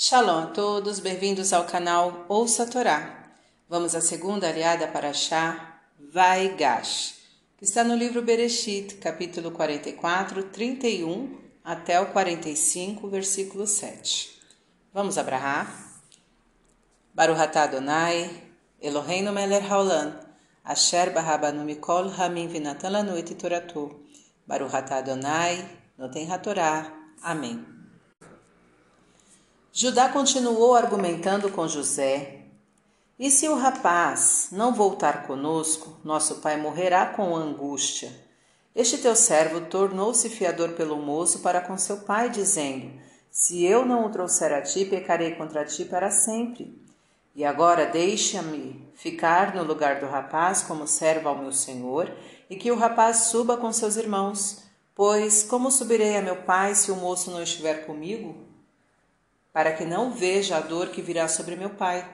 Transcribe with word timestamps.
Shalom 0.00 0.44
a 0.44 0.46
todos, 0.46 1.00
bem-vindos 1.00 1.52
ao 1.52 1.64
canal 1.64 2.24
Ouça 2.28 2.62
a 2.62 2.66
Torá. 2.66 3.32
Vamos 3.68 3.96
à 3.96 4.00
segunda 4.00 4.48
aliada 4.48 4.86
para 4.86 5.12
Chá, 5.12 5.80
Vaigash, 5.98 7.14
que 7.56 7.64
está 7.64 7.82
no 7.82 7.96
livro 7.96 8.22
Bereshit, 8.22 8.94
capítulo 8.98 9.50
44, 9.50 10.44
31 10.44 11.36
até 11.64 12.00
o 12.00 12.12
45, 12.12 13.08
versículo 13.08 13.66
7. 13.66 14.38
Vamos 14.94 15.18
abrahar? 15.18 15.66
Baruch 17.12 17.40
atah 17.40 17.64
Adonai, 17.64 18.30
Eloheinu 18.80 19.32
melech 19.32 19.68
haolam, 19.68 20.16
asher 20.64 21.10
barabanu 21.10 21.64
mikol 21.64 22.08
hamim 22.08 22.46
vinatan 22.46 22.92
lanu 22.92 23.16
et 23.18 23.34
toratu. 23.34 23.98
Baruch 24.46 24.74
atah 24.74 24.98
Adonai, 24.98 25.68
noten 25.98 26.30
hatorá. 26.30 26.86
Amém. 27.20 27.77
Judá 29.72 30.08
continuou 30.08 30.74
argumentando 30.74 31.50
com 31.50 31.68
José: 31.68 32.40
E 33.18 33.30
se 33.30 33.48
o 33.48 33.54
rapaz 33.54 34.48
não 34.50 34.72
voltar 34.72 35.26
conosco, 35.26 35.96
nosso 36.02 36.36
pai 36.36 36.56
morrerá 36.56 37.06
com 37.06 37.36
angústia. 37.36 38.10
Este 38.74 38.98
teu 38.98 39.14
servo 39.14 39.62
tornou-se 39.62 40.28
fiador 40.30 40.70
pelo 40.70 40.96
moço 40.96 41.40
para 41.40 41.60
com 41.60 41.76
seu 41.76 41.98
pai, 41.98 42.30
dizendo: 42.30 42.90
Se 43.30 43.62
eu 43.64 43.84
não 43.84 44.06
o 44.06 44.10
trouxer 44.10 44.52
a 44.52 44.62
ti, 44.62 44.84
pecarei 44.84 45.34
contra 45.34 45.64
ti 45.64 45.84
para 45.84 46.10
sempre. 46.10 46.76
E 47.36 47.44
agora 47.44 47.86
deixa-me 47.86 48.88
ficar 48.94 49.54
no 49.54 49.62
lugar 49.62 50.00
do 50.00 50.06
rapaz 50.06 50.62
como 50.62 50.88
servo 50.88 51.28
ao 51.28 51.38
meu 51.38 51.52
senhor, 51.52 52.10
e 52.48 52.56
que 52.56 52.72
o 52.72 52.76
rapaz 52.76 53.26
suba 53.26 53.56
com 53.56 53.70
seus 53.72 53.96
irmãos. 53.96 54.62
Pois 54.94 55.44
como 55.44 55.70
subirei 55.70 56.16
a 56.16 56.22
meu 56.22 56.36
pai 56.36 56.74
se 56.74 56.90
o 56.90 56.96
moço 56.96 57.30
não 57.30 57.42
estiver 57.42 57.86
comigo? 57.86 58.47
Para 59.58 59.72
que 59.72 59.84
não 59.84 60.12
veja 60.12 60.56
a 60.56 60.60
dor 60.60 60.90
que 60.90 61.02
virá 61.02 61.26
sobre 61.26 61.56
meu 61.56 61.70
pai. 61.70 62.08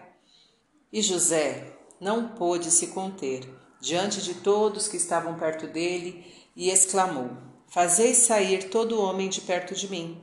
E 0.91 1.03
José 1.03 1.77
não 2.01 2.29
pôde 2.29 2.71
se 2.71 2.87
conter 2.87 3.47
diante 3.79 4.23
de 4.23 4.37
todos 4.37 4.89
que 4.89 4.97
estavam 4.97 5.35
perto 5.35 5.67
dele 5.67 6.25
e 6.57 6.71
exclamou: 6.71 7.33
Fazei 7.69 8.15
sair 8.15 8.71
todo 8.71 8.99
homem 8.99 9.29
de 9.29 9.43
perto 9.43 9.75
de 9.75 9.91
mim. 9.91 10.23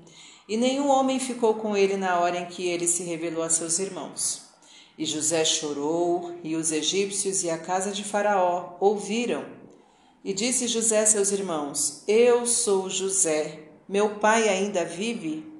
E 0.49 0.57
nenhum 0.57 0.89
homem 0.89 1.19
ficou 1.19 1.53
com 1.53 1.77
ele 1.77 1.95
na 1.95 2.19
hora 2.19 2.39
em 2.39 2.47
que 2.47 2.67
ele 2.67 2.87
se 2.87 3.03
revelou 3.03 3.43
a 3.43 3.51
seus 3.51 3.77
irmãos. 3.77 4.49
E 4.97 5.05
José 5.05 5.45
chorou, 5.45 6.39
e 6.43 6.55
os 6.55 6.71
egípcios 6.71 7.43
e 7.43 7.51
a 7.51 7.57
casa 7.59 7.91
de 7.91 8.03
Faraó 8.03 8.77
ouviram. 8.79 9.45
E 10.25 10.33
disse 10.33 10.67
José 10.67 11.01
a 11.01 11.05
seus 11.05 11.31
irmãos: 11.31 12.03
Eu 12.07 12.47
sou 12.47 12.89
José, 12.89 13.59
meu 13.87 14.15
pai 14.15 14.49
ainda 14.49 14.83
vive? 14.83 15.50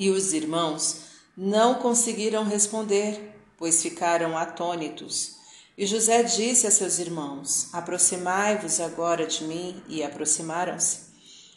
E 0.00 0.08
os 0.08 0.32
irmãos 0.32 1.02
não 1.36 1.74
conseguiram 1.74 2.42
responder, 2.42 3.38
pois 3.58 3.82
ficaram 3.82 4.34
atônitos. 4.34 5.32
E 5.76 5.84
José 5.84 6.22
disse 6.22 6.66
a 6.66 6.70
seus 6.70 6.98
irmãos: 6.98 7.68
Aproximai-vos 7.70 8.80
agora 8.80 9.26
de 9.26 9.44
mim. 9.44 9.82
E 9.86 10.02
aproximaram-se. 10.02 11.10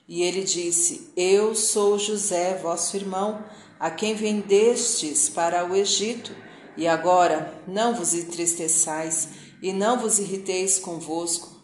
E 0.10 0.24
ele 0.24 0.44
disse: 0.44 1.14
Eu 1.16 1.56
sou 1.56 1.98
José, 1.98 2.60
vosso 2.62 2.98
irmão, 2.98 3.46
a 3.80 3.90
quem 3.90 4.14
vendestes 4.14 5.30
para 5.30 5.66
o 5.66 5.74
Egito. 5.74 6.36
E 6.76 6.86
agora 6.86 7.64
não 7.66 7.96
vos 7.96 8.14
entristeçais 8.14 9.30
e 9.62 9.72
não 9.72 9.98
vos 9.98 10.20
irriteis 10.20 10.80
convosco, 10.80 11.56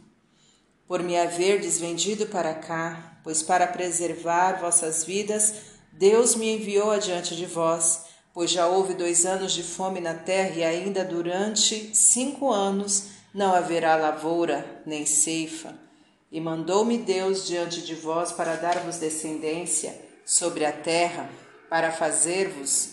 por 0.87 1.03
me 1.03 1.17
haverdes 1.17 1.77
vendido 1.77 2.27
para 2.27 2.53
cá, 2.53 3.19
pois 3.21 3.43
para 3.43 3.67
preservar 3.67 4.61
vossas 4.61 5.03
vidas 5.03 5.78
Deus 5.99 6.33
me 6.33 6.55
enviou 6.55 6.91
adiante 6.91 7.35
de 7.35 7.45
vós, 7.45 8.05
pois 8.33 8.49
já 8.49 8.67
houve 8.67 8.93
dois 8.93 9.25
anos 9.25 9.51
de 9.51 9.61
fome 9.61 9.99
na 9.99 10.13
terra 10.13 10.55
e 10.55 10.63
ainda 10.63 11.03
durante 11.03 11.93
cinco 11.93 12.53
anos 12.53 13.09
não 13.33 13.53
haverá 13.53 13.97
lavoura 13.97 14.81
nem 14.85 15.05
ceifa. 15.05 15.77
E 16.31 16.39
mandou-me 16.39 16.97
Deus 16.99 17.45
diante 17.45 17.81
de 17.81 17.95
vós 17.95 18.31
para 18.31 18.55
dar-vos 18.55 18.95
descendência 18.95 19.93
sobre 20.25 20.63
a 20.63 20.71
terra, 20.71 21.29
para 21.69 21.91
fazer-vos 21.91 22.91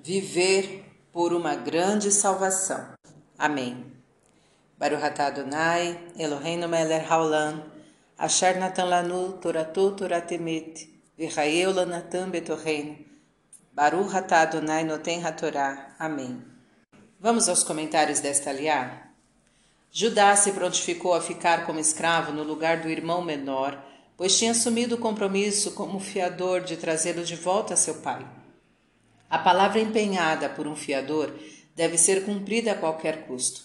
viver 0.00 0.86
por 1.12 1.34
uma 1.34 1.54
grande 1.54 2.10
salvação. 2.10 2.94
Amém. 3.38 3.92
Baruch 4.78 5.20
Adonai, 5.20 6.00
Eloheinu 6.18 6.66
melech 6.66 7.04
haolam, 7.10 7.75
Achar 8.18 8.54
Lanu, 8.78 9.34
Toratu, 9.42 9.90
Toratemet, 9.90 10.88
Virraeu 11.18 11.70
Lanatan 11.70 12.30
Betorreino, 12.30 12.96
Baruch 13.74 14.10
Hatá 14.14 14.40
Adonai 14.40 14.84
Noten 14.84 15.22
Hatorá. 15.22 15.94
Amém. 15.98 16.42
Vamos 17.20 17.46
aos 17.46 17.62
comentários 17.62 18.20
desta 18.20 18.48
aliá? 18.48 19.10
Judá 19.92 20.34
se 20.34 20.52
prontificou 20.52 21.12
a 21.12 21.20
ficar 21.20 21.66
como 21.66 21.78
escravo 21.78 22.32
no 22.32 22.42
lugar 22.42 22.80
do 22.80 22.88
irmão 22.88 23.20
menor, 23.20 23.78
pois 24.16 24.38
tinha 24.38 24.52
assumido 24.52 24.94
o 24.94 24.98
compromisso 24.98 25.72
como 25.72 26.00
fiador 26.00 26.62
de 26.62 26.78
trazê-lo 26.78 27.22
de 27.22 27.36
volta 27.36 27.74
a 27.74 27.76
seu 27.76 27.96
pai. 27.96 28.26
A 29.28 29.38
palavra 29.38 29.78
empenhada 29.78 30.48
por 30.48 30.66
um 30.66 30.74
fiador 30.74 31.34
deve 31.74 31.98
ser 31.98 32.24
cumprida 32.24 32.72
a 32.72 32.76
qualquer 32.76 33.26
custo. 33.26 33.60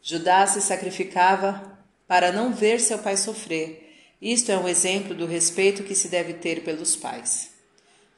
Judá 0.00 0.46
se 0.46 0.62
sacrificava 0.62 1.81
para 2.12 2.30
não 2.30 2.52
ver 2.52 2.78
seu 2.78 2.98
pai 2.98 3.16
sofrer 3.16 3.90
isto 4.20 4.52
é 4.52 4.58
um 4.58 4.68
exemplo 4.68 5.14
do 5.14 5.24
respeito 5.24 5.82
que 5.82 5.94
se 5.94 6.08
deve 6.08 6.34
ter 6.34 6.62
pelos 6.62 6.94
pais. 6.94 7.52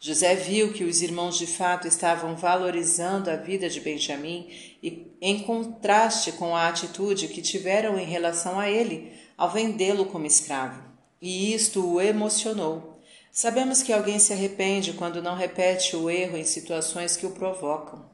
José 0.00 0.34
viu 0.34 0.72
que 0.72 0.82
os 0.82 1.00
irmãos 1.00 1.38
de 1.38 1.46
fato 1.46 1.86
estavam 1.86 2.34
valorizando 2.34 3.30
a 3.30 3.36
vida 3.36 3.70
de 3.70 3.80
Benjamim 3.80 4.50
e, 4.82 5.06
em 5.20 5.44
contraste 5.44 6.32
com 6.32 6.56
a 6.56 6.66
atitude 6.66 7.28
que 7.28 7.40
tiveram 7.40 7.96
em 7.96 8.04
relação 8.04 8.58
a 8.58 8.68
ele 8.68 9.12
ao 9.38 9.52
vendê-lo 9.52 10.06
como 10.06 10.26
escravo. 10.26 10.82
E 11.22 11.54
isto 11.54 11.94
o 11.94 12.00
emocionou. 12.00 13.00
Sabemos 13.30 13.80
que 13.80 13.92
alguém 13.92 14.18
se 14.18 14.32
arrepende 14.32 14.92
quando 14.94 15.22
não 15.22 15.36
repete 15.36 15.94
o 15.94 16.10
erro 16.10 16.36
em 16.36 16.44
situações 16.44 17.16
que 17.16 17.26
o 17.26 17.30
provocam. 17.30 18.04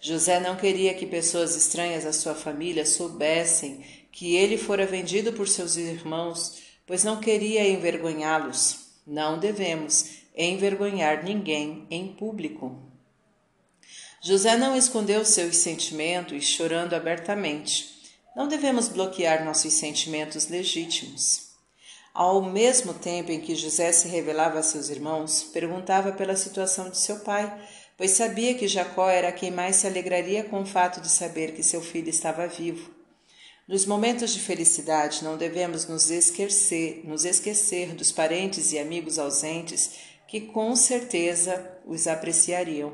José 0.00 0.40
não 0.40 0.56
queria 0.56 0.94
que 0.94 1.04
pessoas 1.04 1.54
estranhas 1.54 2.06
à 2.06 2.12
sua 2.12 2.34
família 2.34 2.86
soubessem 2.86 3.84
que 4.10 4.36
ele 4.36 4.58
fora 4.58 4.86
vendido 4.86 5.32
por 5.32 5.48
seus 5.48 5.76
irmãos 5.76 6.70
pois 6.90 7.04
não 7.04 7.20
queria 7.20 7.68
envergonhá-los. 7.68 8.80
Não 9.06 9.38
devemos 9.38 10.06
envergonhar 10.36 11.22
ninguém 11.22 11.86
em 11.88 12.08
público. 12.08 12.76
José 14.20 14.56
não 14.56 14.74
escondeu 14.74 15.24
seus 15.24 15.58
sentimentos, 15.58 16.44
chorando 16.46 16.94
abertamente. 16.94 18.10
Não 18.34 18.48
devemos 18.48 18.88
bloquear 18.88 19.44
nossos 19.44 19.72
sentimentos 19.74 20.48
legítimos. 20.48 21.50
Ao 22.12 22.42
mesmo 22.42 22.92
tempo 22.92 23.30
em 23.30 23.40
que 23.40 23.54
José 23.54 23.92
se 23.92 24.08
revelava 24.08 24.58
a 24.58 24.62
seus 24.64 24.88
irmãos, 24.88 25.44
perguntava 25.44 26.10
pela 26.10 26.34
situação 26.34 26.90
de 26.90 26.98
seu 26.98 27.20
pai, 27.20 27.56
pois 27.96 28.10
sabia 28.10 28.54
que 28.54 28.66
Jacó 28.66 29.08
era 29.08 29.30
quem 29.30 29.52
mais 29.52 29.76
se 29.76 29.86
alegraria 29.86 30.42
com 30.42 30.62
o 30.62 30.66
fato 30.66 31.00
de 31.00 31.08
saber 31.08 31.54
que 31.54 31.62
seu 31.62 31.80
filho 31.80 32.08
estava 32.08 32.48
vivo. 32.48 32.98
Nos 33.70 33.86
momentos 33.86 34.32
de 34.32 34.40
felicidade, 34.40 35.22
não 35.22 35.36
devemos 35.36 35.86
nos 35.86 36.10
esquecer, 36.10 37.02
nos 37.04 37.24
esquecer 37.24 37.94
dos 37.94 38.10
parentes 38.10 38.72
e 38.72 38.80
amigos 38.80 39.16
ausentes 39.16 39.92
que 40.26 40.40
com 40.40 40.74
certeza 40.74 41.78
os 41.86 42.08
apreciariam. 42.08 42.92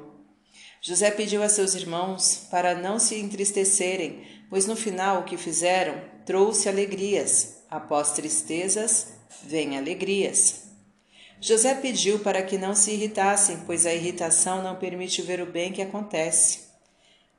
José 0.82 1.10
pediu 1.10 1.42
a 1.42 1.48
seus 1.48 1.75
irmãos 1.75 2.47
para 2.50 2.75
não 2.75 2.98
se 2.98 3.19
entristecerem, 3.19 4.22
pois 4.50 4.66
no 4.66 4.76
final 4.76 5.22
o 5.22 5.25
que 5.25 5.38
fizeram 5.38 5.98
trouxe 6.26 6.69
alegrias. 6.69 7.62
Após 7.70 8.12
tristezas, 8.12 9.15
vem 9.44 9.78
alegrias. 9.78 10.65
José 11.41 11.75
pediu 11.75 12.19
para 12.19 12.42
que 12.42 12.59
não 12.59 12.75
se 12.75 12.91
irritassem, 12.91 13.60
pois 13.65 13.86
a 13.86 13.95
irritação 13.95 14.62
não 14.62 14.77
permite 14.77 15.22
ver 15.22 15.41
o 15.41 15.50
bem 15.50 15.72
que 15.72 15.80
acontece. 15.80 16.66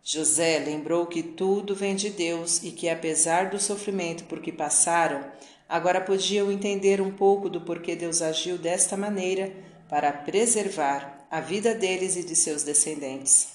José 0.10 0.60
lembrou 0.60 1.06
que 1.06 1.22
tudo 1.22 1.76
vem 1.76 1.94
de 1.94 2.10
Deus 2.10 2.64
e 2.64 2.72
que, 2.72 2.88
apesar 2.88 3.50
do 3.50 3.60
sofrimento 3.60 4.24
por 4.24 4.40
que 4.40 4.54
passaram, 4.54 5.30
agora 5.68 6.00
podiam 6.00 6.50
entender 6.50 7.02
um 7.02 7.12
pouco 7.12 7.50
do 7.50 7.60
porquê 7.60 7.94
Deus 7.94 8.22
agiu 8.22 8.58
desta 8.58 8.96
maneira 8.96 9.54
para 9.90 10.14
preservar 10.14 11.28
a 11.30 11.42
vida 11.42 11.76
deles 11.76 12.16
e 12.16 12.24
de 12.24 12.38
seus 12.38 12.64
descendentes. 12.64 13.50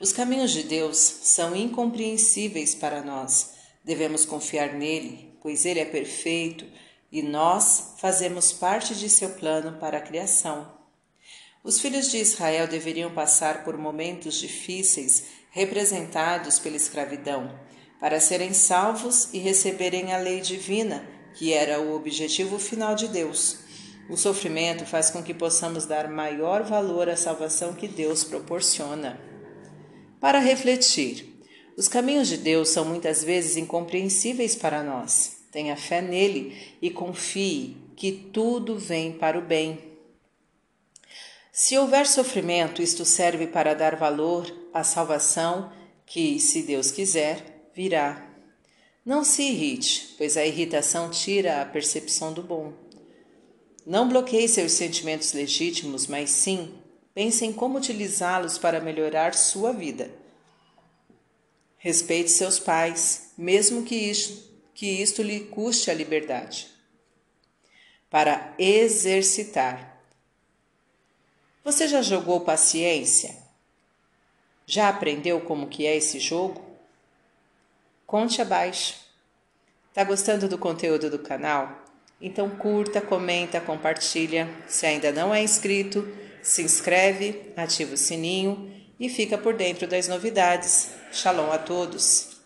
Os 0.00 0.12
caminhos 0.12 0.50
de 0.50 0.64
Deus 0.64 0.96
são 0.98 1.54
incompreensíveis 1.54 2.74
para 2.74 3.00
nós. 3.00 3.52
Devemos 3.84 4.24
confiar 4.24 4.72
nele, 4.72 5.32
pois 5.40 5.64
ele 5.64 5.78
é 5.78 5.84
perfeito 5.84 6.64
e 7.12 7.22
nós 7.22 7.94
fazemos 7.98 8.52
parte 8.52 8.92
de 8.92 9.08
seu 9.08 9.30
plano 9.30 9.78
para 9.78 9.98
a 9.98 10.02
criação. 10.02 10.77
Os 11.68 11.80
filhos 11.80 12.10
de 12.10 12.16
Israel 12.16 12.66
deveriam 12.66 13.10
passar 13.10 13.62
por 13.62 13.76
momentos 13.76 14.36
difíceis 14.36 15.24
representados 15.50 16.58
pela 16.58 16.76
escravidão, 16.76 17.60
para 18.00 18.20
serem 18.20 18.54
salvos 18.54 19.28
e 19.34 19.38
receberem 19.38 20.14
a 20.14 20.16
lei 20.16 20.40
divina, 20.40 21.06
que 21.34 21.52
era 21.52 21.78
o 21.78 21.94
objetivo 21.94 22.58
final 22.58 22.94
de 22.94 23.06
Deus. 23.08 23.58
O 24.08 24.16
sofrimento 24.16 24.86
faz 24.86 25.10
com 25.10 25.22
que 25.22 25.34
possamos 25.34 25.84
dar 25.84 26.08
maior 26.08 26.62
valor 26.62 27.06
à 27.06 27.16
salvação 27.18 27.74
que 27.74 27.86
Deus 27.86 28.24
proporciona. 28.24 29.20
Para 30.18 30.38
refletir, 30.38 31.38
os 31.76 31.86
caminhos 31.86 32.28
de 32.28 32.38
Deus 32.38 32.70
são 32.70 32.86
muitas 32.86 33.22
vezes 33.22 33.58
incompreensíveis 33.58 34.56
para 34.56 34.82
nós. 34.82 35.40
Tenha 35.52 35.76
fé 35.76 36.00
nele 36.00 36.78
e 36.80 36.88
confie 36.88 37.76
que 37.94 38.10
tudo 38.10 38.78
vem 38.78 39.12
para 39.12 39.38
o 39.38 39.42
bem. 39.42 39.87
Se 41.60 41.76
houver 41.76 42.06
sofrimento, 42.06 42.80
isto 42.80 43.04
serve 43.04 43.48
para 43.48 43.74
dar 43.74 43.96
valor 43.96 44.46
à 44.72 44.84
salvação 44.84 45.72
que, 46.06 46.38
se 46.38 46.62
Deus 46.62 46.92
quiser, 46.92 47.68
virá. 47.74 48.24
Não 49.04 49.24
se 49.24 49.42
irrite, 49.42 50.14
pois 50.16 50.36
a 50.36 50.46
irritação 50.46 51.10
tira 51.10 51.60
a 51.60 51.64
percepção 51.64 52.32
do 52.32 52.44
bom. 52.44 52.72
Não 53.84 54.08
bloqueie 54.08 54.48
seus 54.48 54.70
sentimentos 54.70 55.32
legítimos, 55.32 56.06
mas 56.06 56.30
sim 56.30 56.78
pense 57.12 57.44
em 57.44 57.52
como 57.52 57.78
utilizá-los 57.78 58.56
para 58.56 58.80
melhorar 58.80 59.34
sua 59.34 59.72
vida. 59.72 60.12
Respeite 61.76 62.30
seus 62.30 62.60
pais, 62.60 63.32
mesmo 63.36 63.82
que 63.82 63.96
isto, 63.96 64.48
que 64.72 64.86
isto 64.86 65.22
lhe 65.22 65.40
custe 65.40 65.90
a 65.90 65.94
liberdade. 65.94 66.68
Para 68.08 68.54
exercitar. 68.60 69.87
Você 71.68 71.86
já 71.86 72.00
jogou 72.00 72.40
paciência? 72.40 73.36
Já 74.64 74.88
aprendeu 74.88 75.38
como 75.42 75.68
que 75.68 75.84
é 75.86 75.94
esse 75.94 76.18
jogo? 76.18 76.64
Conte 78.06 78.40
abaixo. 78.40 78.94
Tá 79.92 80.02
gostando 80.02 80.48
do 80.48 80.56
conteúdo 80.56 81.10
do 81.10 81.18
canal? 81.18 81.84
Então 82.22 82.48
curta, 82.48 83.02
comenta, 83.02 83.60
compartilha. 83.60 84.48
Se 84.66 84.86
ainda 84.86 85.12
não 85.12 85.34
é 85.34 85.42
inscrito, 85.42 86.08
se 86.40 86.62
inscreve, 86.62 87.52
ativa 87.54 87.92
o 87.92 87.98
sininho 87.98 88.74
e 88.98 89.10
fica 89.10 89.36
por 89.36 89.52
dentro 89.52 89.86
das 89.86 90.08
novidades. 90.08 90.88
Shalom 91.12 91.52
a 91.52 91.58
todos! 91.58 92.37